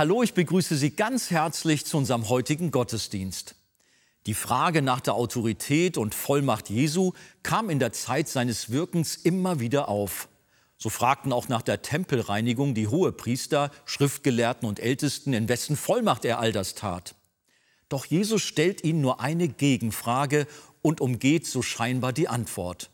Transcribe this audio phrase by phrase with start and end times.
[0.00, 3.54] Hallo, ich begrüße Sie ganz herzlich zu unserem heutigen Gottesdienst.
[4.24, 9.60] Die Frage nach der Autorität und Vollmacht Jesu kam in der Zeit seines Wirkens immer
[9.60, 10.30] wieder auf.
[10.78, 16.38] So fragten auch nach der Tempelreinigung die Hohepriester, Schriftgelehrten und Ältesten, in wessen Vollmacht er
[16.38, 17.14] all das tat.
[17.90, 20.46] Doch Jesus stellt ihnen nur eine Gegenfrage
[20.80, 22.88] und umgeht so scheinbar die Antwort.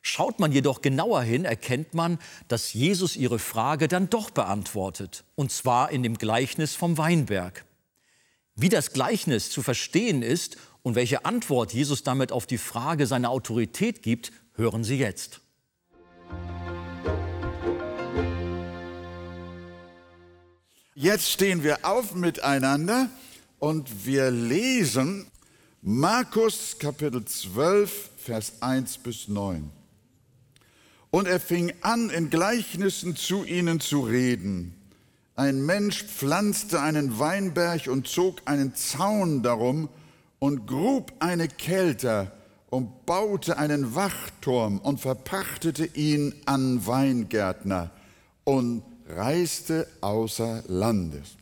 [0.00, 5.52] Schaut man jedoch genauer hin, erkennt man, dass Jesus ihre Frage dann doch beantwortet, und
[5.52, 7.64] zwar in dem Gleichnis vom Weinberg.
[8.54, 13.30] Wie das Gleichnis zu verstehen ist und welche Antwort Jesus damit auf die Frage seiner
[13.30, 15.40] Autorität gibt, hören Sie jetzt.
[20.94, 23.08] Jetzt stehen wir auf miteinander
[23.60, 25.28] und wir lesen
[25.80, 29.77] Markus Kapitel 12, Vers 1 bis 9.
[31.10, 34.74] Und er fing an, in Gleichnissen zu ihnen zu reden.
[35.36, 39.88] Ein Mensch pflanzte einen Weinberg und zog einen Zaun darum
[40.38, 42.32] und grub eine Kelter
[42.70, 47.90] und baute einen Wachturm und verpachtete ihn an Weingärtner
[48.44, 51.36] und reiste außer Landes.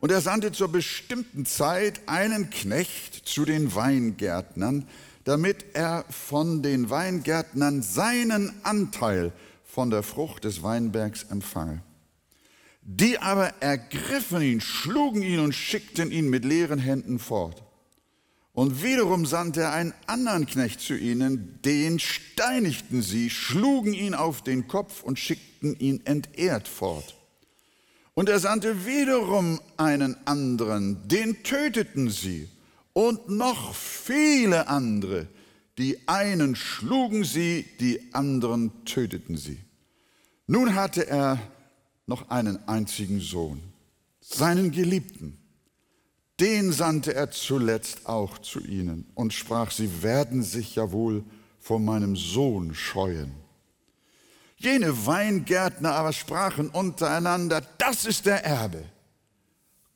[0.00, 4.88] Und er sandte zur bestimmten Zeit einen Knecht zu den Weingärtnern,
[5.24, 9.32] damit er von den Weingärtnern seinen Anteil
[9.64, 11.82] von der Frucht des Weinbergs empfange.
[12.82, 17.62] Die aber ergriffen ihn, schlugen ihn und schickten ihn mit leeren Händen fort.
[18.54, 24.42] Und wiederum sandte er einen anderen Knecht zu ihnen, den steinigten sie, schlugen ihn auf
[24.42, 27.16] den Kopf und schickten ihn entehrt fort.
[28.14, 32.48] Und er sandte wiederum einen anderen, den töteten sie
[32.92, 35.26] und noch viele andere.
[35.78, 39.58] Die einen schlugen sie, die anderen töteten sie.
[40.46, 41.38] Nun hatte er
[42.06, 43.62] noch einen einzigen Sohn,
[44.20, 45.38] seinen Geliebten.
[46.40, 51.24] Den sandte er zuletzt auch zu ihnen und sprach, sie werden sich ja wohl
[51.58, 53.32] vor meinem Sohn scheuen.
[54.56, 58.84] Jene Weingärtner aber sprachen untereinander, das ist der Erbe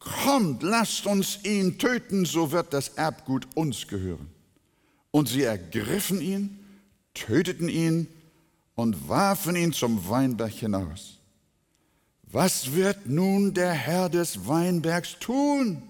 [0.06, 4.28] kommt, lasst uns ihn töten, so wird das Erbgut uns gehören.
[5.10, 6.58] Und sie ergriffen ihn,
[7.14, 8.06] töteten ihn
[8.74, 11.18] und warfen ihn zum Weinberg hinaus.
[12.30, 15.82] Was wird nun der Herr des Weinbergs tun?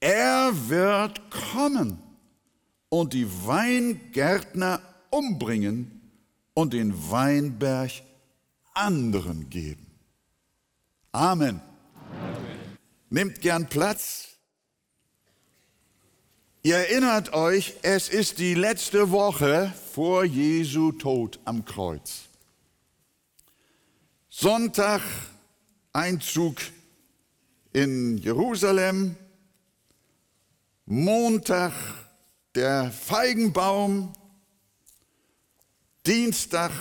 [0.00, 1.98] Er wird kommen
[2.88, 6.00] und die Weingärtner umbringen
[6.54, 7.90] und den Weinberg
[8.74, 9.86] anderen geben.
[11.12, 11.60] Amen.
[13.10, 14.36] Nehmt gern Platz.
[16.62, 22.24] Ihr erinnert euch, es ist die letzte Woche vor Jesu Tod am Kreuz.
[24.28, 25.00] Sonntag
[25.94, 26.56] Einzug
[27.72, 29.16] in Jerusalem,
[30.84, 31.72] Montag
[32.54, 34.12] der Feigenbaum,
[36.06, 36.72] Dienstag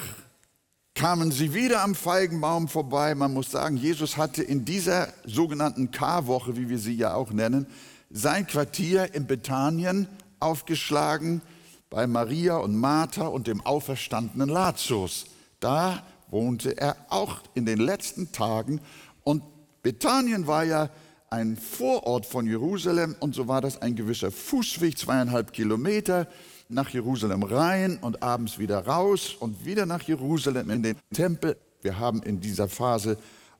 [0.97, 3.13] kamen sie wieder am Feigenbaum vorbei.
[3.13, 7.67] Man muss sagen, Jesus hatte in dieser sogenannten Karwoche, wie wir sie ja auch nennen,
[8.09, 10.07] sein Quartier in Bethanien
[10.39, 11.43] aufgeschlagen
[11.91, 15.27] bei Maria und Martha und dem auferstandenen Lazarus.
[15.59, 18.81] Da wohnte er auch in den letzten Tagen
[19.23, 19.43] und
[19.83, 20.89] Bethanien war ja
[21.29, 26.25] ein Vorort von Jerusalem und so war das ein gewisser Fußweg, zweieinhalb Kilometer
[26.69, 31.57] nach Jerusalem rein und abends wieder raus und wieder nach Jerusalem in den Tempel.
[31.81, 33.17] Wir haben in dieser Phase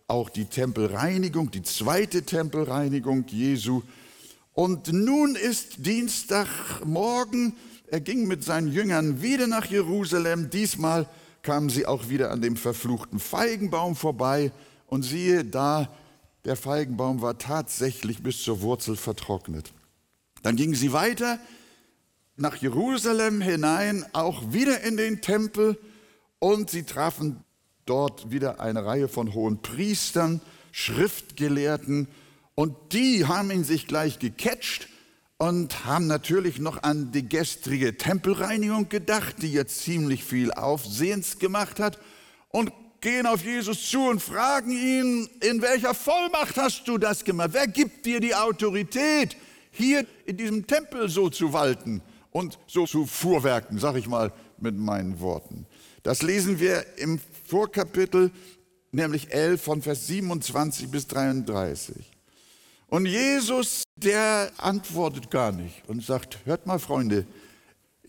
[0.08, 3.82] auch die Tempelreinigung, die zweite Tempelreinigung Jesu.
[4.54, 7.54] Und nun ist Dienstagmorgen,
[7.90, 10.50] er ging mit seinen Jüngern wieder nach Jerusalem.
[10.50, 11.08] Diesmal
[11.42, 14.52] kamen sie auch wieder an dem verfluchten Feigenbaum vorbei.
[14.88, 15.90] Und siehe da,
[16.44, 19.74] der Feigenbaum war tatsächlich bis zur Wurzel vertrocknet.
[20.44, 21.40] Dann gingen sie weiter
[22.38, 25.78] nach Jerusalem hinein, auch wieder in den Tempel
[26.40, 27.44] und sie trafen
[27.86, 30.42] dort wieder eine Reihe von hohen Priestern,
[30.72, 32.08] Schriftgelehrten
[32.54, 34.88] und die haben ihn sich gleich gecatcht
[35.38, 41.80] und haben natürlich noch an die gestrige Tempelreinigung gedacht, die jetzt ziemlich viel Aufsehens gemacht
[41.80, 41.98] hat
[42.50, 47.50] und gehen auf Jesus zu und fragen ihn, in welcher Vollmacht hast du das gemacht?
[47.54, 49.38] Wer gibt dir die Autorität,
[49.72, 52.02] hier in diesem Tempel so zu walten?
[52.38, 55.66] Und so zu Fuhrwerken, sag ich mal mit meinen Worten.
[56.04, 58.30] Das lesen wir im Vorkapitel,
[58.92, 61.96] nämlich 11 von Vers 27 bis 33.
[62.90, 67.26] Und Jesus, der antwortet gar nicht und sagt, hört mal Freunde,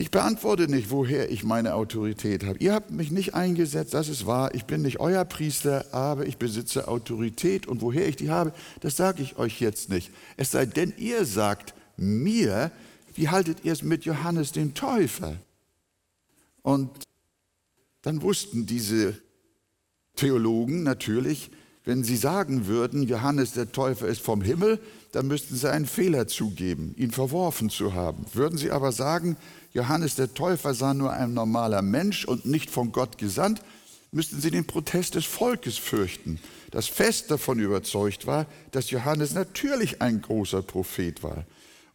[0.00, 2.60] Ich beantworte nicht, woher ich meine Autorität habe.
[2.60, 4.54] Ihr habt mich nicht eingesetzt, das ist wahr.
[4.54, 7.66] Ich bin nicht euer Priester, aber ich besitze Autorität.
[7.66, 10.12] Und woher ich die habe, das sage ich euch jetzt nicht.
[10.36, 12.70] Es sei denn, ihr sagt mir,
[13.18, 15.36] wie haltet ihr es mit Johannes dem Täufer?
[16.62, 16.88] Und
[18.02, 19.20] dann wussten diese
[20.14, 21.50] Theologen natürlich,
[21.84, 24.78] wenn sie sagen würden, Johannes der Täufer ist vom Himmel,
[25.10, 28.24] dann müssten sie einen Fehler zugeben, ihn verworfen zu haben.
[28.34, 29.36] Würden sie aber sagen,
[29.72, 33.62] Johannes der Täufer sei nur ein normaler Mensch und nicht von Gott gesandt,
[34.12, 36.38] müssten sie den Protest des Volkes fürchten,
[36.70, 41.44] das fest davon überzeugt war, dass Johannes natürlich ein großer Prophet war.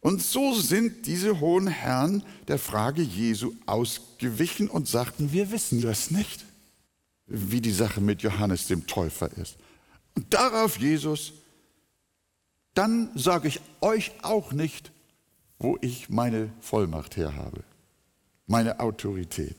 [0.04, 6.10] Und so sind diese hohen Herren der Frage Jesu ausgewichen und sagten, wir wissen das
[6.10, 6.44] nicht,
[7.26, 9.56] wie die Sache mit Johannes dem Täufer ist.
[10.14, 11.32] Und darauf Jesus,
[12.74, 14.92] dann sage ich euch auch nicht,
[15.58, 17.64] wo ich meine Vollmacht her habe,
[18.46, 19.56] meine Autorität.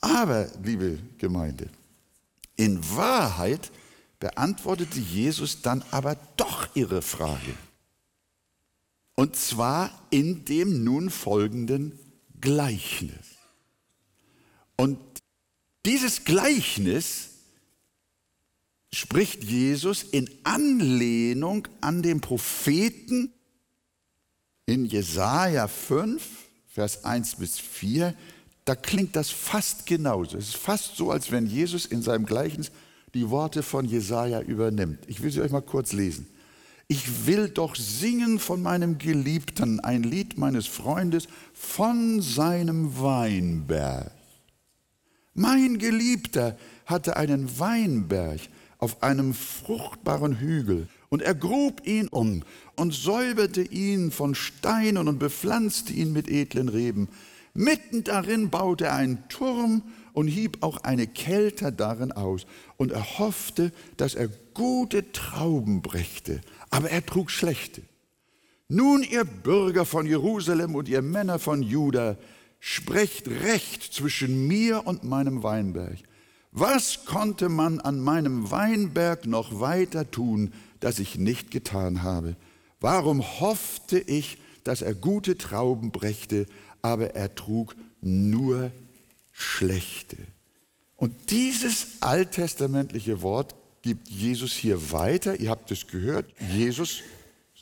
[0.00, 1.68] Aber, liebe Gemeinde,
[2.56, 3.70] in Wahrheit
[4.18, 7.54] beantwortete Jesus dann aber doch ihre Frage.
[9.16, 11.98] Und zwar in dem nun folgenden
[12.40, 13.36] Gleichnis.
[14.76, 14.98] Und
[15.86, 17.30] dieses Gleichnis
[18.92, 23.32] spricht Jesus in Anlehnung an den Propheten
[24.66, 26.22] in Jesaja 5,
[26.68, 28.14] Vers 1 bis 4,
[28.66, 30.36] da klingt das fast genauso.
[30.36, 32.70] Es ist fast so, als wenn Jesus in seinem Gleichnis
[33.14, 34.98] die Worte von Jesaja übernimmt.
[35.06, 36.26] Ich will sie euch mal kurz lesen.
[36.88, 44.12] Ich will doch singen von meinem Geliebten, ein Lied meines Freundes von seinem Weinberg.
[45.34, 46.56] Mein Geliebter
[46.86, 48.40] hatte einen Weinberg
[48.78, 52.44] auf einem fruchtbaren Hügel und er grub ihn um
[52.76, 57.08] und säuberte ihn von Steinen und bepflanzte ihn mit edlen Reben.
[57.52, 59.82] Mitten darin baute er einen Turm
[60.12, 62.46] und hieb auch eine Kelter darin aus.
[62.78, 66.40] Und er hoffte, dass er gute Trauben brächte,
[66.70, 67.82] aber er trug schlechte.
[68.68, 72.16] Nun, ihr Bürger von Jerusalem und ihr Männer von Juda,
[72.58, 75.98] sprecht recht zwischen mir und meinem Weinberg.
[76.50, 82.34] Was konnte man an meinem Weinberg noch weiter tun, das ich nicht getan habe?
[82.80, 86.46] Warum hoffte ich, dass er gute Trauben brächte,
[86.82, 88.70] aber er trug nur
[89.32, 90.16] schlechte?
[90.96, 93.54] Und dieses alttestamentliche Wort
[93.86, 95.38] gibt Jesus hier weiter.
[95.38, 96.26] Ihr habt es gehört.
[96.52, 97.02] Jesus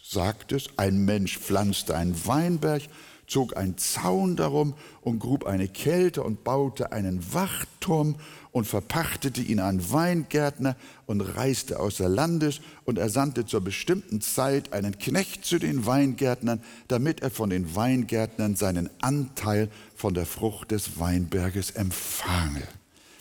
[0.03, 2.82] sagt es, ein Mensch pflanzte einen Weinberg
[3.26, 8.17] zog einen Zaun darum und grub eine Kälte und baute einen Wachturm
[8.53, 10.76] und verpachtete ihn an Weingärtner
[11.06, 16.62] und reiste außer Landes und er sandte zur bestimmten Zeit einen Knecht zu den Weingärtnern,
[16.88, 22.62] damit er von den Weingärtnern seinen Anteil von der Frucht des Weinberges empfange.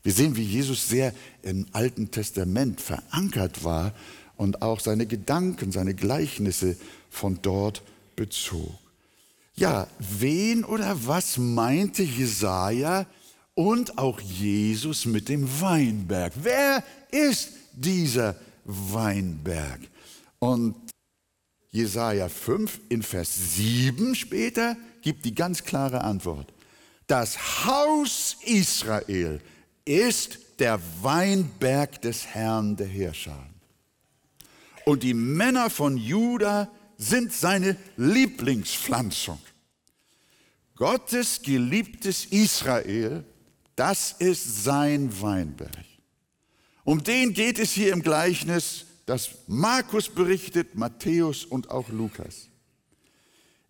[0.04, 3.94] Wir sehen, wie Jesus sehr im Alten Testament verankert war
[4.36, 6.76] und auch seine Gedanken, seine Gleichnisse
[7.10, 7.82] von dort
[8.16, 8.78] bezog.
[9.56, 13.06] Ja, wen oder was meinte Jesaja
[13.54, 16.34] und auch Jesus mit dem Weinberg?
[16.42, 18.36] Wer ist dieser
[18.66, 19.80] Weinberg?
[20.40, 20.76] Und
[21.72, 26.52] Jesaja 5 in Vers 7 später gibt die ganz klare Antwort.
[27.08, 29.40] Das Haus Israel
[29.86, 33.48] ist der Weinberg des Herrn der Herrscher.
[34.86, 39.40] Und die Männer von Juda sind seine Lieblingspflanzung.
[40.76, 43.24] Gottes geliebtes Israel,
[43.76, 45.86] das ist sein Weinberg.
[46.84, 52.50] Um den geht es hier im Gleichnis, das Markus berichtet, Matthäus und auch Lukas.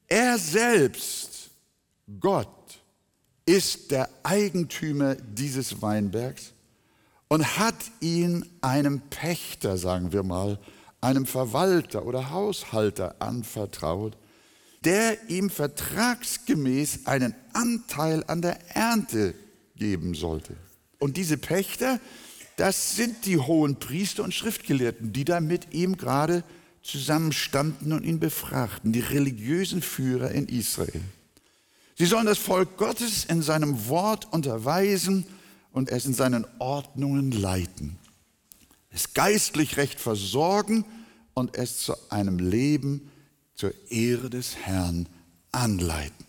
[0.08, 1.52] Er selbst,
[2.20, 2.83] Gott,
[3.46, 6.54] ist der Eigentümer dieses Weinbergs
[7.28, 10.60] und hat ihn einem Pächter, sagen wir mal,
[11.02, 14.18] einem Verwalter oder Haushalter anvertraut,
[14.86, 19.34] der ihm vertragsgemäß einen Anteil an der Ernte
[19.76, 20.56] geben sollte.
[21.00, 22.00] Und diese Pächter,
[22.56, 26.44] das sind die hohen Priester und Schriftgelehrten, die da mit ihm gerade
[26.82, 31.02] zusammenstanden und ihn befragten, die religiösen Führer in Israel.
[31.96, 35.26] Sie sollen das Volk Gottes in seinem Wort unterweisen
[35.72, 38.00] und es in seinen Ordnungen leiten
[38.94, 40.86] es geistlich recht versorgen
[41.34, 43.12] und es zu einem Leben
[43.56, 45.10] zur Ehre des Herrn
[45.52, 46.26] anleiten.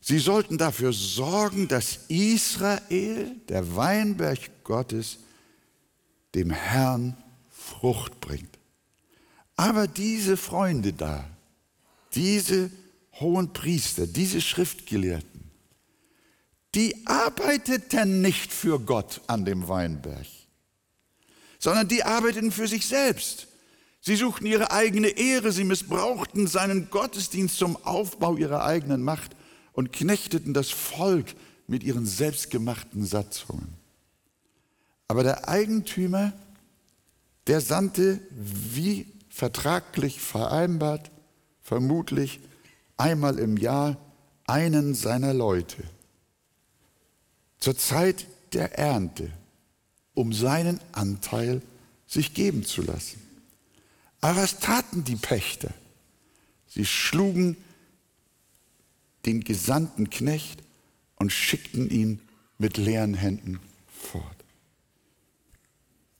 [0.00, 5.18] Sie sollten dafür sorgen, dass Israel, der Weinberg Gottes,
[6.34, 7.16] dem Herrn
[7.50, 8.58] Frucht bringt.
[9.56, 11.24] Aber diese Freunde da,
[12.14, 12.70] diese
[13.20, 15.50] hohen Priester, diese Schriftgelehrten,
[16.74, 20.26] die arbeiteten nicht für Gott an dem Weinberg,
[21.58, 23.48] sondern die arbeiteten für sich selbst.
[24.00, 29.32] Sie suchten ihre eigene Ehre, sie missbrauchten seinen Gottesdienst zum Aufbau ihrer eigenen Macht
[29.72, 31.34] und knechteten das Volk
[31.66, 33.74] mit ihren selbstgemachten Satzungen.
[35.08, 36.32] Aber der Eigentümer,
[37.46, 41.10] der sandte, wie vertraglich vereinbart,
[41.62, 42.40] vermutlich
[42.96, 43.96] einmal im Jahr
[44.46, 45.82] einen seiner Leute
[47.58, 49.32] zur Zeit der Ernte,
[50.14, 51.62] um seinen Anteil
[52.06, 53.20] sich geben zu lassen.
[54.20, 55.72] Aber was taten die Pächter?
[56.66, 57.56] Sie schlugen
[59.24, 60.62] den gesandten Knecht
[61.16, 62.20] und schickten ihn
[62.58, 64.35] mit leeren Händen fort.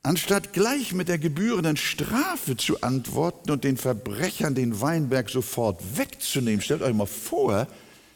[0.06, 6.60] Anstatt gleich mit der gebührenden Strafe zu antworten und den Verbrechern den Weinberg sofort wegzunehmen,
[6.60, 7.66] stellt euch mal vor,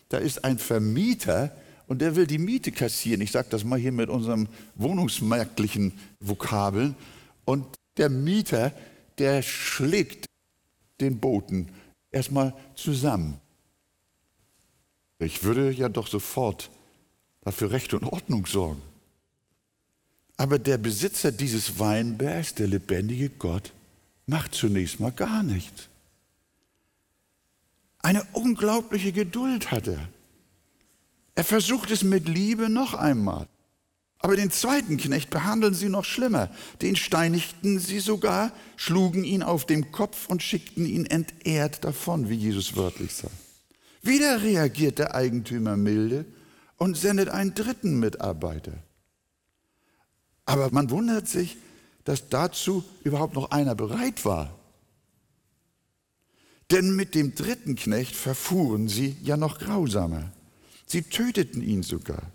[0.09, 1.50] da ist ein Vermieter
[1.88, 3.20] und der will die Miete kassieren.
[3.23, 6.94] Ich sage das mal hier mit unserem wohnungsmarktlichen Vokabeln.
[7.44, 7.66] Und
[7.97, 8.70] der Mieter,
[9.18, 10.26] der schlägt
[11.00, 11.73] den Boten
[12.12, 13.40] erstmal zusammen.
[15.18, 16.70] Ich würde ja doch sofort
[17.40, 18.80] dafür Recht und Ordnung sorgen.
[20.40, 23.75] Aber der Besitzer dieses Weinbergs, der lebendige Gott,
[24.25, 25.90] macht zunächst mal gar nichts.
[27.99, 30.09] Eine unglaubliche Geduld hat er.
[31.35, 33.49] Er versucht es mit Liebe noch einmal.
[34.18, 36.49] Aber den zweiten Knecht behandeln sie noch schlimmer.
[36.80, 42.37] Den steinigten sie sogar, schlugen ihn auf den Kopf und schickten ihn entehrt davon, wie
[42.37, 43.35] Jesus wörtlich sagt.
[44.00, 46.25] Wieder reagiert der Eigentümer milde
[46.78, 48.82] und sendet einen dritten Mitarbeiter.
[50.50, 51.59] Aber man wundert sich,
[52.02, 54.59] dass dazu überhaupt noch einer bereit war.
[56.73, 60.33] Denn mit dem dritten Knecht verfuhren sie ja noch grausamer.
[60.87, 62.33] Sie töteten ihn sogar.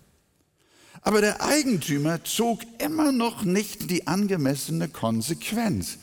[1.01, 5.97] Aber der Eigentümer zog immer noch nicht die angemessene Konsequenz,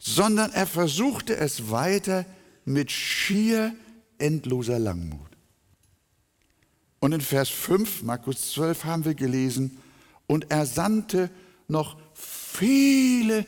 [0.00, 2.26] sondern er versuchte es weiter
[2.64, 3.72] mit schier
[4.18, 5.20] endloser Langmut.
[6.98, 9.78] Und in Vers 5, Markus 12, haben wir gelesen,
[10.26, 11.30] und er sandte
[11.68, 13.46] noch viele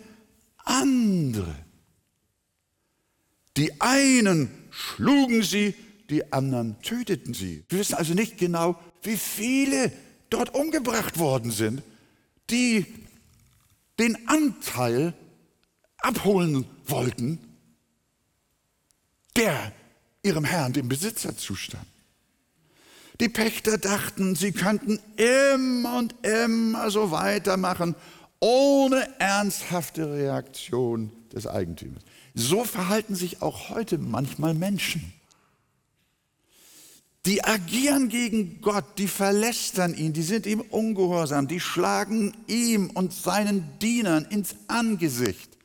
[0.64, 1.54] andere.
[3.56, 5.74] Die einen schlugen sie,
[6.10, 7.64] die anderen töteten sie.
[7.68, 9.92] Wir wissen also nicht genau, wie viele
[10.30, 11.82] dort umgebracht worden sind,
[12.50, 12.86] die
[13.98, 15.14] den Anteil
[15.98, 17.38] abholen wollten,
[19.36, 19.72] der
[20.22, 21.86] ihrem Herrn, dem Besitzer, zustand.
[23.20, 27.94] Die Pächter dachten, sie könnten immer und immer so weitermachen,
[28.40, 32.02] ohne ernsthafte Reaktion des Eigentümers.
[32.34, 35.12] So verhalten sich auch heute manchmal Menschen.
[37.24, 43.12] Die agieren gegen Gott, die verlästern ihn, die sind ihm ungehorsam, die schlagen ihm und
[43.12, 45.56] seinen Dienern ins Angesicht,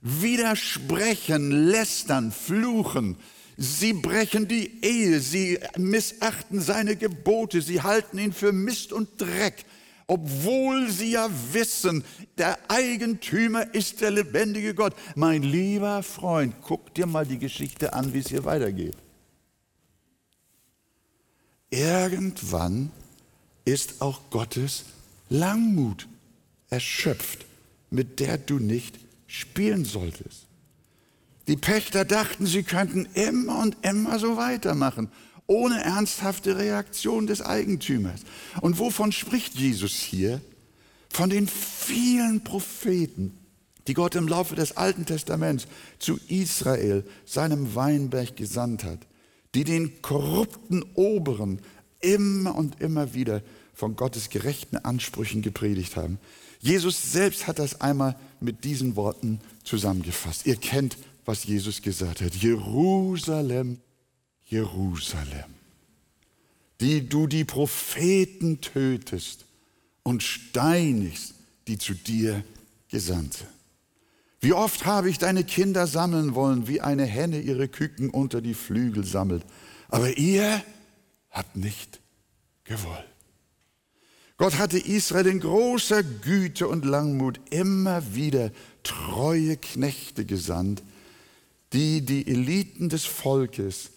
[0.00, 3.18] widersprechen, lästern, fluchen,
[3.62, 9.64] Sie brechen die Ehe, sie missachten seine Gebote, sie halten ihn für Mist und Dreck,
[10.08, 12.02] obwohl sie ja wissen,
[12.38, 14.96] der Eigentümer ist der lebendige Gott.
[15.14, 18.96] Mein lieber Freund, guck dir mal die Geschichte an, wie es hier weitergeht.
[21.70, 22.90] Irgendwann
[23.64, 24.86] ist auch Gottes
[25.28, 26.08] Langmut
[26.68, 27.46] erschöpft,
[27.90, 30.48] mit der du nicht spielen solltest.
[31.48, 35.08] Die Pächter dachten, sie könnten immer und immer so weitermachen,
[35.46, 38.20] ohne ernsthafte Reaktion des Eigentümers.
[38.60, 40.40] Und wovon spricht Jesus hier?
[41.10, 43.36] Von den vielen Propheten,
[43.86, 45.66] die Gott im Laufe des Alten Testaments
[45.98, 49.00] zu Israel, seinem Weinberg, gesandt hat,
[49.54, 51.60] die den korrupten Oberen
[52.00, 53.42] immer und immer wieder
[53.74, 56.18] von Gottes gerechten Ansprüchen gepredigt haben.
[56.60, 60.46] Jesus selbst hat das einmal mit diesen Worten zusammengefasst.
[60.46, 62.34] Ihr kennt was Jesus gesagt hat.
[62.34, 63.78] Jerusalem,
[64.44, 65.54] Jerusalem,
[66.80, 69.44] die du die Propheten tötest
[70.02, 71.34] und steinigst,
[71.68, 72.44] die zu dir
[72.88, 73.50] gesandt sind.
[74.40, 78.54] Wie oft habe ich deine Kinder sammeln wollen, wie eine Henne ihre Küken unter die
[78.54, 79.44] Flügel sammelt.
[79.88, 80.62] Aber ihr
[81.30, 82.00] habt nicht
[82.64, 83.06] gewollt.
[84.38, 88.50] Gott hatte Israel in großer Güte und Langmut immer wieder
[88.82, 90.82] treue Knechte gesandt,
[91.72, 93.90] die die Eliten des Volkes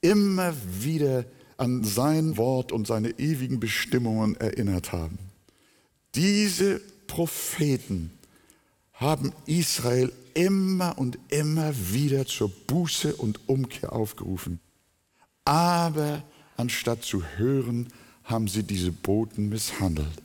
[0.00, 1.24] immer wieder
[1.56, 5.18] an sein Wort und seine ewigen Bestimmungen erinnert haben.
[6.14, 8.10] Diese Propheten
[8.92, 14.60] haben Israel immer und immer wieder zur Buße und Umkehr aufgerufen.
[15.44, 16.22] Aber
[16.56, 17.88] anstatt zu hören,
[18.24, 20.22] haben sie diese Boten misshandelt.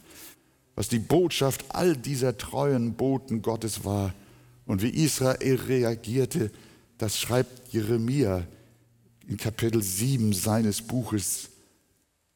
[0.75, 4.13] Was die Botschaft all dieser treuen Boten Gottes war
[4.65, 6.51] und wie Israel reagierte,
[7.01, 8.45] das schreibt Jeremia
[9.27, 11.49] in Kapitel 7 seines Buches.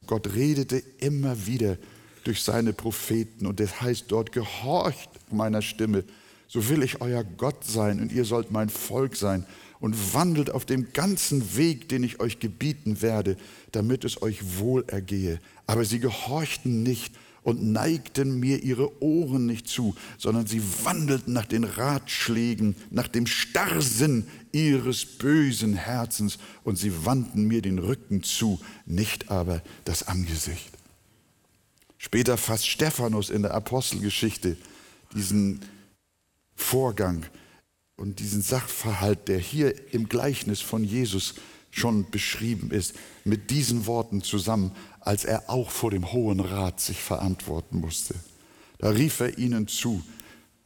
[0.07, 1.77] Gott redete immer wieder
[2.23, 6.03] durch seine Propheten und es heißt dort, gehorcht meiner Stimme,
[6.47, 9.45] so will ich euer Gott sein und ihr sollt mein Volk sein
[9.79, 13.37] und wandelt auf dem ganzen Weg, den ich euch gebieten werde,
[13.71, 15.39] damit es euch wohl ergehe.
[15.67, 17.13] Aber sie gehorchten nicht
[17.45, 23.27] und neigten mir ihre Ohren nicht zu, sondern sie wandelten nach den Ratschlägen, nach dem
[23.27, 30.71] Starrsinn ihres bösen Herzens und sie wandten mir den Rücken zu, nicht aber das Angesicht.
[31.99, 34.57] Später fasst Stephanus in der Apostelgeschichte
[35.13, 35.59] diesen
[36.55, 37.27] Vorgang
[37.95, 41.35] und diesen Sachverhalt, der hier im Gleichnis von Jesus
[41.75, 42.93] schon beschrieben ist,
[43.25, 48.15] mit diesen Worten zusammen, als er auch vor dem Hohen Rat sich verantworten musste.
[48.77, 50.01] Da rief er ihnen zu,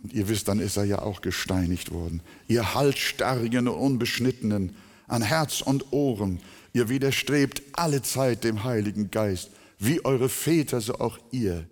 [0.03, 4.75] und ihr wisst, dann ist er ja auch gesteinigt worden, ihr halsstarrigen und unbeschnittenen,
[5.07, 6.39] an Herz und Ohren,
[6.73, 9.49] ihr widerstrebt alle Zeit dem Heiligen Geist,
[9.79, 11.67] wie eure Väter, so auch ihr.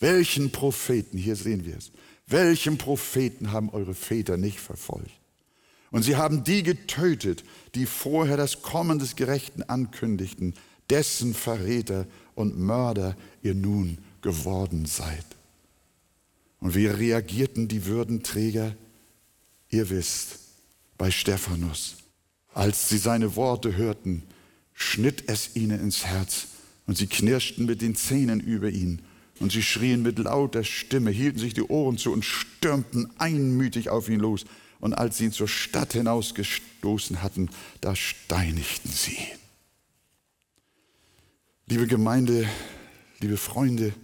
[0.00, 1.92] Welchen Propheten, hier sehen wir es,
[2.26, 5.12] welchen Propheten haben eure Väter nicht verfolgt?
[5.94, 7.44] Und sie haben die getötet,
[7.76, 10.54] die vorher das Kommen des Gerechten ankündigten,
[10.90, 15.24] dessen Verräter und Mörder ihr nun geworden seid.
[16.58, 18.74] Und wie reagierten die Würdenträger?
[19.68, 20.40] Ihr wisst,
[20.98, 21.98] bei Stephanus.
[22.54, 24.24] Als sie seine Worte hörten,
[24.72, 26.48] schnitt es ihnen ins Herz
[26.88, 29.02] und sie knirschten mit den Zähnen über ihn
[29.38, 34.08] und sie schrien mit lauter Stimme, hielten sich die Ohren zu und stürmten einmütig auf
[34.08, 34.44] ihn los.
[34.84, 37.48] Und als sie ihn zur Stadt hinausgestoßen hatten,
[37.80, 39.16] da steinigten sie.
[41.64, 42.46] Liebe Gemeinde,
[43.18, 43.94] liebe Freunde,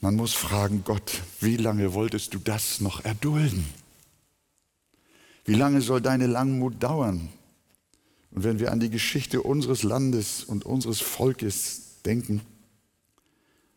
[0.00, 3.64] man muss fragen, Gott, wie lange wolltest du das noch erdulden?
[5.44, 7.28] Wie lange soll deine Langmut dauern?
[8.32, 12.40] Und wenn wir an die Geschichte unseres Landes und unseres Volkes denken,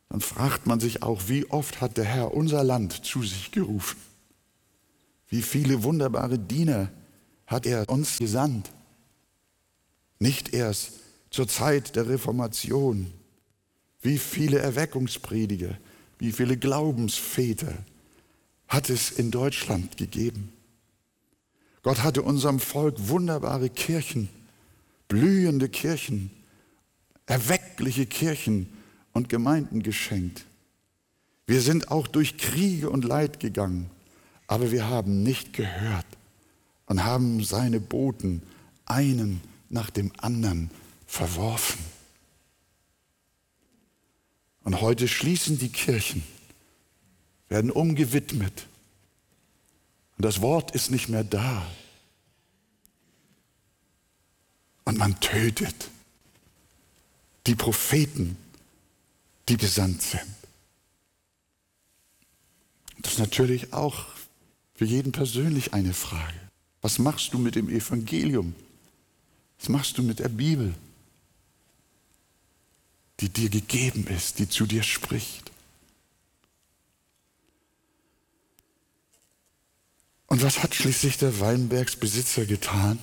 [0.10, 4.12] dann fragt man sich auch, wie oft hat der Herr unser Land zu sich gerufen?
[5.34, 6.91] Wie viele wunderbare Diener
[7.48, 8.72] hat er uns gesandt?
[10.19, 10.91] Nicht erst
[11.32, 13.12] zur Zeit der Reformation.
[14.04, 15.76] Wie viele Erweckungsprediger,
[16.19, 17.74] wie viele Glaubensväter
[18.67, 20.54] hat es in Deutschland gegeben?
[21.82, 24.30] Gott hatte unserem Volk wunderbare Kirchen,
[25.08, 26.30] blühende Kirchen,
[27.26, 28.72] erweckliche Kirchen
[29.13, 30.46] und Gemeinden geschenkt.
[31.48, 33.89] Wir sind auch durch Kriege und Leid gegangen,
[34.54, 36.06] aber wir haben nicht gehört
[36.86, 38.44] und haben seine Boten
[38.86, 40.70] einen nach dem anderen
[41.08, 41.84] verworfen.
[44.63, 46.24] Und heute schließen die Kirchen,
[47.50, 48.68] werden umgewidmet.
[50.18, 51.66] Und das Wort ist nicht mehr da.
[54.86, 55.89] Und man tötet
[57.48, 58.38] die Propheten,
[59.50, 60.36] die gesandt sind.
[63.00, 64.12] Das ist natürlich auch
[64.75, 66.39] für jeden persönlich eine Frage.
[66.81, 68.55] Was machst du mit dem Evangelium?
[69.59, 70.73] Was machst du mit der Bibel,
[73.19, 75.51] die dir gegeben ist, die zu dir spricht?
[80.27, 82.97] Und was hat schließlich der Weinbergsbesitzer getan?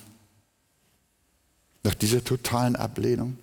[1.83, 3.39] Nach dieser totalen Ablehnung?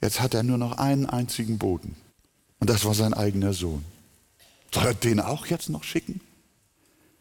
[0.00, 1.96] Jetzt hat er nur noch einen einzigen Boden.
[2.60, 3.84] Und das war sein eigener Sohn.
[4.72, 6.20] Soll er den auch jetzt noch schicken?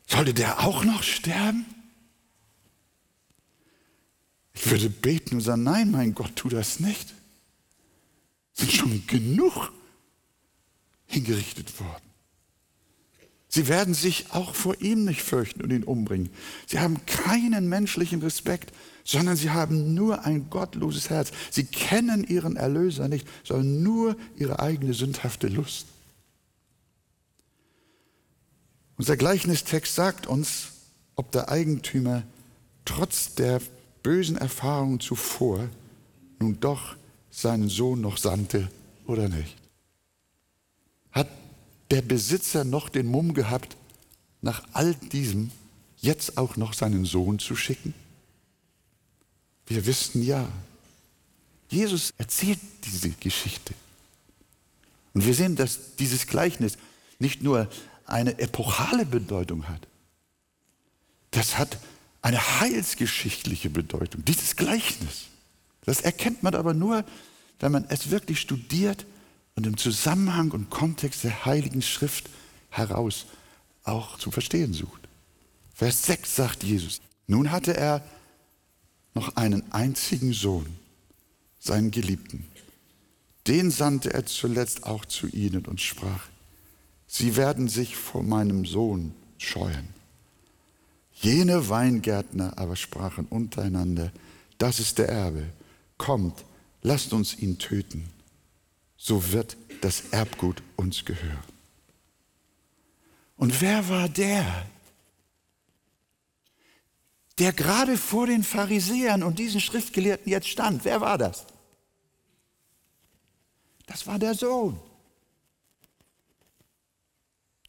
[0.08, 1.66] Sollte der auch noch sterben?
[4.54, 7.14] Ich würde beten und sagen, nein, mein Gott, tu das nicht.
[8.54, 9.72] Sind schon genug
[11.08, 12.04] hingerichtet worden.
[13.48, 16.30] Sie werden sich auch vor ihm nicht fürchten und ihn umbringen.
[16.68, 18.72] Sie haben keinen menschlichen Respekt
[19.04, 21.32] sondern sie haben nur ein gottloses Herz.
[21.50, 25.88] Sie kennen ihren Erlöser nicht, sondern nur ihre eigene sündhafte Lust.
[29.02, 30.68] Unser Gleichnistext sagt uns,
[31.16, 32.22] ob der Eigentümer
[32.86, 33.60] trotz der
[34.04, 35.68] bösen Erfahrungen zuvor
[36.38, 36.96] nun doch
[37.32, 38.70] seinen Sohn noch sandte
[39.08, 39.58] oder nicht.
[41.12, 41.28] Hat
[41.90, 43.76] der Besitzer noch den Mumm gehabt,
[44.44, 45.50] nach all diesem
[45.98, 47.96] jetzt auch noch seinen Sohn zu schicken?
[49.66, 50.48] Wir wissen ja,
[51.70, 53.74] Jesus erzählt diese Geschichte.
[55.16, 56.78] Und wir sehen, dass dieses Gleichnis
[57.18, 57.68] nicht nur
[58.12, 59.88] eine epochale Bedeutung hat,
[61.32, 61.78] das hat
[62.22, 65.28] eine heilsgeschichtliche Bedeutung, dieses Gleichnis.
[65.86, 67.04] Das erkennt man aber nur,
[67.60, 69.06] wenn man es wirklich studiert
[69.56, 72.30] und im Zusammenhang und Kontext der Heiligen Schrift
[72.70, 73.26] heraus
[73.84, 75.02] auch zu verstehen sucht.
[75.74, 78.04] Vers 6 sagt Jesus, nun hatte er
[79.14, 80.68] noch einen einzigen Sohn,
[81.60, 82.46] seinen Geliebten.
[83.48, 86.28] Den sandte er zuletzt auch zu ihnen und sprach,
[87.14, 89.90] Sie werden sich vor meinem Sohn scheuen.
[91.12, 94.14] Jene Weingärtner aber sprachen untereinander,
[94.58, 95.46] das ist der Erbe,
[95.98, 96.46] kommt,
[96.82, 98.10] lasst uns ihn töten,
[98.96, 101.44] so wird das Erbgut uns gehören.
[103.36, 104.66] Und wer war der,
[107.40, 110.86] der gerade vor den Pharisäern und diesen Schriftgelehrten jetzt stand?
[110.86, 111.46] Wer war das?
[113.86, 114.80] Das war der Sohn.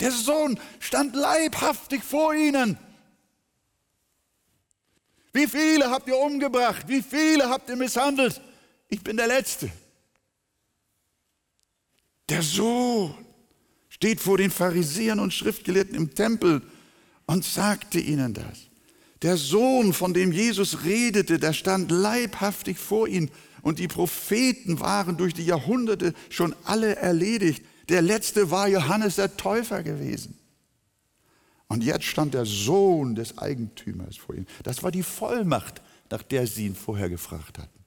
[0.02, 2.76] Der Sohn stand leibhaftig vor ihnen.
[5.32, 6.88] Wie viele habt ihr umgebracht?
[6.88, 8.40] Wie viele habt ihr misshandelt?
[8.88, 9.70] Ich bin der Letzte.
[12.28, 13.14] Der Sohn
[13.88, 16.62] steht vor den Pharisäern und Schriftgelehrten im Tempel
[17.26, 18.58] und sagte ihnen das.
[19.22, 23.30] Der Sohn, von dem Jesus redete, der stand leibhaftig vor ihnen
[23.62, 27.64] und die Propheten waren durch die Jahrhunderte schon alle erledigt.
[27.92, 30.38] Der letzte war Johannes der Täufer gewesen.
[31.68, 34.46] Und jetzt stand der Sohn des Eigentümers vor ihm.
[34.62, 37.84] Das war die Vollmacht, nach der sie ihn vorher gefragt hatten.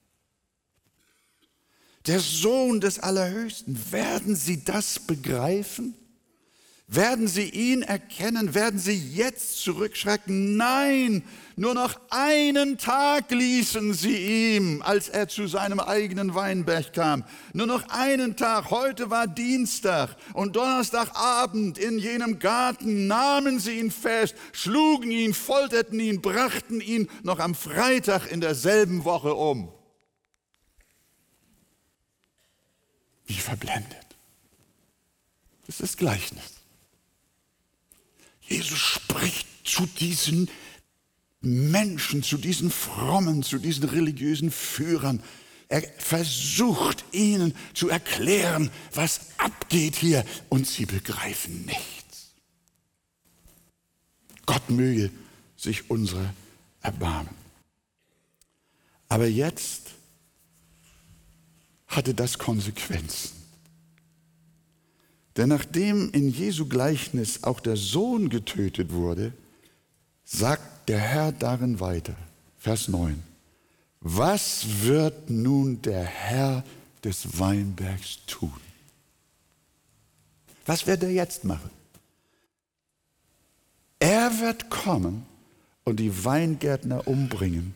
[2.06, 3.92] Der Sohn des Allerhöchsten.
[3.92, 5.96] Werden Sie das begreifen?
[6.88, 8.54] Werden sie ihn erkennen?
[8.54, 10.56] Werden sie jetzt zurückschrecken?
[10.56, 11.24] Nein,
[11.56, 17.24] nur noch einen Tag ließen sie ihm, als er zu seinem eigenen Weinberg kam.
[17.54, 18.70] Nur noch einen Tag.
[18.70, 26.00] Heute war Dienstag und Donnerstagabend in jenem Garten nahmen sie ihn fest, schlugen ihn, folterten
[26.00, 29.74] ihn, brachten ihn noch am Freitag in derselben Woche um.
[33.26, 34.06] Wie verblendet.
[35.66, 36.55] Das ist Gleichnis.
[38.48, 40.50] Jesus spricht zu diesen
[41.42, 45.22] Menschen, zu diesen Frommen, zu diesen religiösen Führern.
[45.68, 52.34] Er versucht ihnen zu erklären, was abgeht hier, und sie begreifen nichts.
[54.46, 55.12] Gott möge
[55.58, 56.34] sich unsere
[56.82, 57.34] erbarmen.
[59.08, 59.92] Aber jetzt
[61.88, 63.45] hatte das Konsequenzen.
[65.38, 69.34] Denn nachdem in Jesu Gleichnis auch der Sohn getötet wurde,
[70.24, 72.16] sagt der Herr darin weiter,
[72.58, 73.22] Vers 9,
[74.00, 76.64] was wird nun der Herr
[77.04, 78.54] des Weinbergs tun?
[80.66, 81.70] Was wird er jetzt machen?
[84.00, 85.26] Er wird kommen
[85.84, 87.74] und die Weingärtner umbringen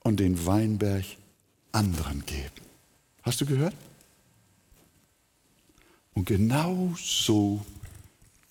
[0.00, 1.04] und den Weinberg
[1.72, 2.62] anderen geben.
[3.22, 3.74] Hast du gehört?
[6.14, 7.64] Und genau so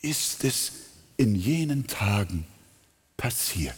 [0.02, 0.72] ist es
[1.18, 2.46] in jenen Tagen
[3.18, 3.76] passiert.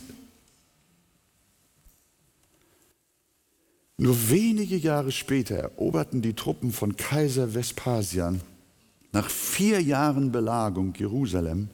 [3.98, 8.42] Nur wenige Jahre später eroberten die Truppen von Kaiser Vespasian
[9.12, 11.70] nach vier Jahren Belagung Jerusalem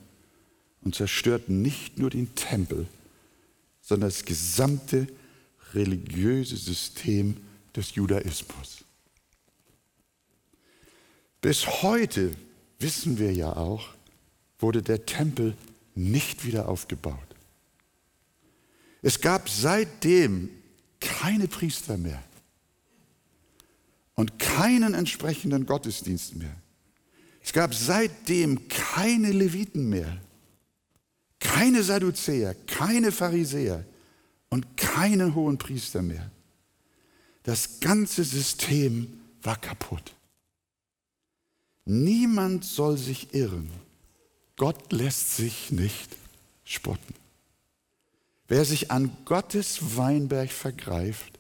[0.82, 2.88] und zerstörten nicht nur den Tempel,
[3.82, 5.08] sondern das gesamte
[5.74, 7.38] religiöse System
[7.76, 8.84] des Judaismus.
[11.42, 12.36] Bis heute
[12.80, 13.90] wissen wir ja auch,
[14.60, 15.56] wurde der Tempel
[15.96, 17.18] nicht wieder aufgebaut.
[19.02, 20.50] Es gab seitdem
[21.00, 22.22] keine Priester mehr
[24.16, 26.54] und keinen entsprechenden Gottesdienst mehr.
[27.42, 30.20] Es gab seitdem keine Leviten mehr,
[31.40, 33.86] keine Sadduzäer, keine Pharisäer
[34.50, 36.30] und keine hohen Priester mehr.
[37.44, 40.14] Das ganze System war kaputt.
[41.92, 43.68] Niemand soll sich irren.
[44.58, 46.16] Gott lässt sich nicht
[46.64, 47.16] spotten.
[48.48, 51.40] Wer sich an Gottes Weinberg vergreift,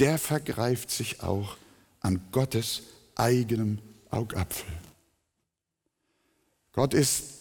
[0.00, 1.56] der vergreift sich auch
[2.00, 2.82] an Gottes
[3.14, 3.78] eigenem
[4.10, 4.72] Augapfel.
[6.72, 7.34] Gott ist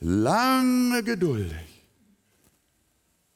[0.00, 1.82] lange geduldig,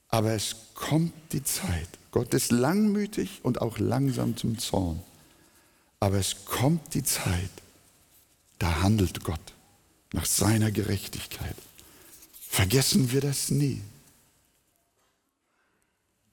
[0.09, 1.89] aber es kommt die Zeit.
[2.11, 5.03] Gott ist langmütig und auch langsam zum Zorn,
[5.99, 7.64] aber es kommt die Zeit,
[8.59, 9.55] da handelt Gott
[10.13, 11.57] nach seiner Gerechtigkeit.
[12.49, 13.83] Vergessen wir das nie.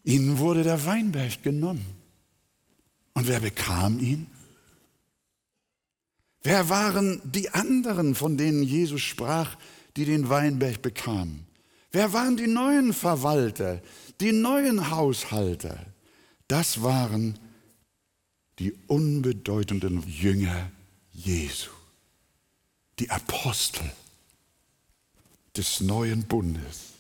[0.04, 1.86] Ihnen wurde der Weinberg genommen.
[3.14, 4.28] Und wer bekam ihn?
[6.44, 9.58] Wer waren die anderen, von denen Jesus sprach,
[9.96, 11.46] die den Weinberg bekamen?
[11.92, 13.82] Wer waren die neuen Verwalter,
[14.22, 15.86] die neuen Haushalter?
[16.48, 17.38] Das waren
[18.60, 20.72] die unbedeutenden Jünger
[21.12, 21.72] Jesu,
[23.02, 23.92] die Apostel
[25.58, 26.94] des neuen Bundes.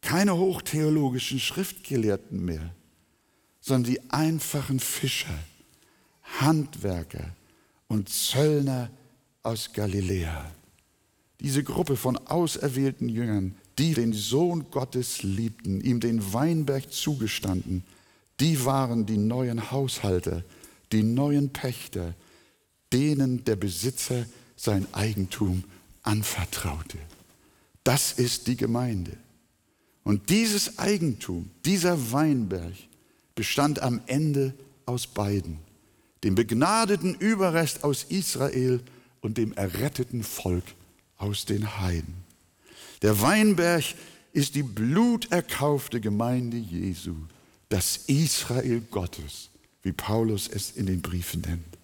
[0.00, 2.72] Keine hochtheologischen Schriftgelehrten mehr,
[3.60, 5.36] sondern die einfachen Fischer,
[6.38, 7.34] Handwerker
[7.88, 8.88] und Zöllner
[9.42, 10.48] aus Galiläa.
[11.40, 17.82] Diese Gruppe von auserwählten Jüngern, die den Sohn Gottes liebten, ihm den Weinberg zugestanden,
[18.38, 20.44] die waren die neuen Haushalter,
[20.92, 22.14] die neuen Pächter,
[22.92, 25.64] denen der Besitzer sein Eigentum
[26.02, 26.98] anvertraute.
[27.84, 29.16] Das ist die Gemeinde.
[30.04, 32.74] Und dieses Eigentum, dieser Weinberg,
[33.34, 34.54] bestand am Ende
[34.86, 35.58] aus beiden,
[36.24, 38.80] dem begnadeten Überrest aus Israel
[39.20, 40.64] und dem erretteten Volk
[41.18, 42.14] aus den Heiden.
[43.02, 43.84] Der Weinberg
[44.32, 47.14] ist die bluterkaufte Gemeinde Jesu,
[47.68, 49.50] das Israel Gottes,
[49.82, 51.77] wie Paulus es in den Briefen nennt.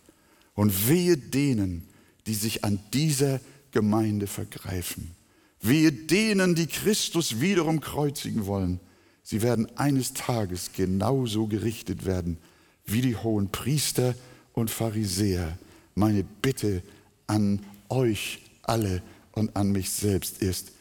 [0.54, 1.86] Und wehe denen,
[2.26, 3.40] die sich an dieser
[3.72, 5.14] Gemeinde vergreifen.
[5.60, 8.80] Wehe denen, die Christus wiederum kreuzigen wollen.
[9.22, 12.38] Sie werden eines Tages genauso gerichtet werden
[12.84, 14.14] wie die hohen Priester
[14.52, 15.58] und Pharisäer.
[15.94, 16.82] Meine Bitte
[17.26, 20.72] an euch alle und an mich selbst ist,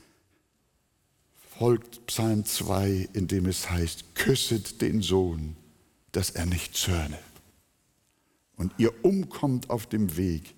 [1.58, 5.56] folgt Psalm 2, in dem es heißt, küsset den Sohn,
[6.12, 7.18] dass er nicht zürne.
[8.56, 10.56] Und ihr umkommt auf dem Weg,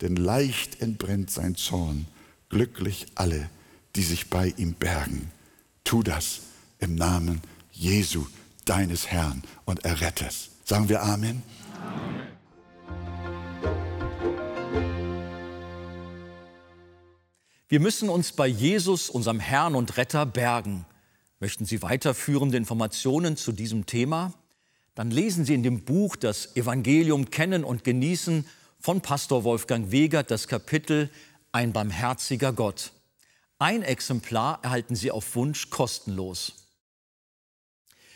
[0.00, 2.06] denn leicht entbrennt sein Zorn.
[2.48, 3.48] Glücklich alle,
[3.96, 5.30] die sich bei ihm bergen.
[5.84, 6.40] Tu das
[6.78, 7.40] im Namen
[7.72, 8.26] Jesu,
[8.64, 10.50] deines Herrn und Erretters.
[10.64, 11.42] Sagen wir Amen.
[11.82, 12.28] Amen.
[17.70, 20.86] Wir müssen uns bei Jesus, unserem Herrn und Retter, bergen.
[21.38, 24.32] Möchten Sie weiterführende Informationen zu diesem Thema?
[24.98, 28.44] Dann lesen Sie in dem Buch Das Evangelium kennen und genießen
[28.80, 31.08] von Pastor Wolfgang Wegert das Kapitel
[31.52, 32.90] Ein barmherziger Gott.
[33.60, 36.66] Ein Exemplar erhalten Sie auf Wunsch kostenlos.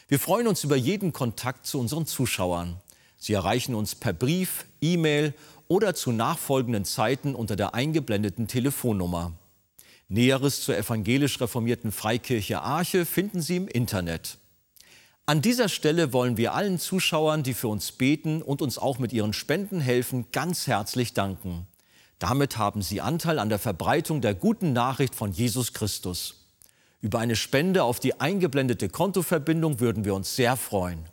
[0.08, 2.80] Wir freuen uns über jeden Kontakt zu unseren Zuschauern.
[3.16, 5.34] Sie erreichen uns per Brief, E-Mail
[5.68, 9.34] oder zu nachfolgenden Zeiten unter der eingeblendeten Telefonnummer.
[10.08, 14.38] Näheres zur evangelisch reformierten Freikirche Arche finden Sie im Internet.
[15.24, 19.12] An dieser Stelle wollen wir allen Zuschauern, die für uns beten und uns auch mit
[19.12, 21.68] ihren Spenden helfen, ganz herzlich danken.
[22.18, 26.48] Damit haben Sie Anteil an der Verbreitung der guten Nachricht von Jesus Christus.
[27.00, 31.04] Über eine Spende auf die eingeblendete Kontoverbindung würden wir uns sehr freuen.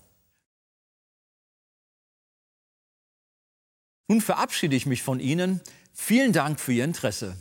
[4.08, 5.62] Nun verabschiede ich mich von Ihnen.
[5.93, 7.38] Vielen Dank für Ihr Interesse.